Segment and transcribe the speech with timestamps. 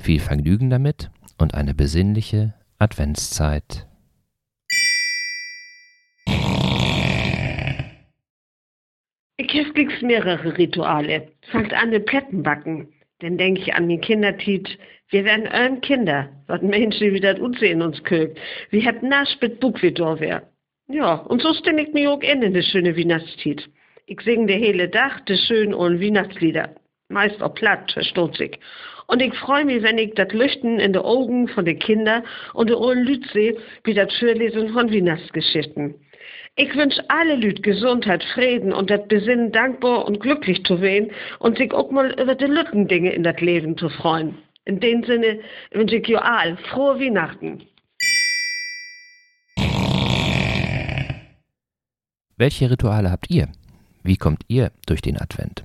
[0.00, 3.86] Viel Vergnügen damit und eine besinnliche Adventszeit.
[9.84, 11.28] Habe mehrere Rituale.
[11.50, 12.88] Fangt an mit Plättenbacken.
[13.20, 14.78] Dann denke ich an die Kindertit.
[15.10, 18.38] Wir werden euren Kinder, was Menschen wieder uns in uns kögt.
[18.70, 20.42] Wir haben nasch mit Buck wie wär.
[20.88, 23.68] Ja, und so stimme ich mich auch in in de schöne Weihnachtstiet.
[24.06, 26.74] Ich sing de hele Dach de schönen und Weihnachtslieder.
[27.14, 28.58] Meist auch platt, verstoß ich.
[29.06, 32.70] Und ich freue mich, wenn ich das Lüchten in de Augen von den Kindern und
[32.70, 35.94] de ollen Lüt sehe, wie das Schürlesen von Weihnachtsgeschichten.
[36.56, 41.56] Ich wünsch alle Lüt Gesundheit, Frieden und das Besinnen dankbar und glücklich zu wehen und
[41.56, 44.38] sich auch mal über die Lückendinge in das Leben zu freuen.
[44.64, 45.38] In dem Sinne
[45.70, 47.62] wünsche ich all frohe Weihnachten.
[52.36, 53.48] Welche Rituale habt ihr?
[54.02, 55.64] Wie kommt ihr durch den Advent?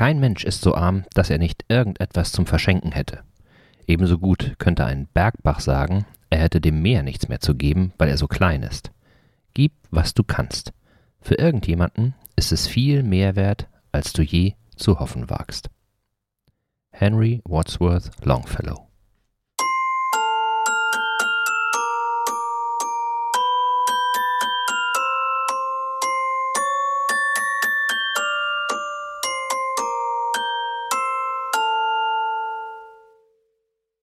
[0.00, 3.20] Kein Mensch ist so arm, dass er nicht irgendetwas zum Verschenken hätte.
[3.86, 8.08] Ebenso gut könnte ein Bergbach sagen, er hätte dem Meer nichts mehr zu geben, weil
[8.08, 8.92] er so klein ist.
[9.52, 10.72] Gib, was du kannst.
[11.20, 15.68] Für irgendjemanden ist es viel mehr wert, als du je zu hoffen wagst.
[16.92, 18.89] Henry Wadsworth Longfellow